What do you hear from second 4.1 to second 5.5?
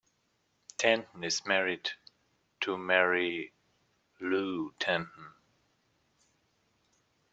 Lou Tanton.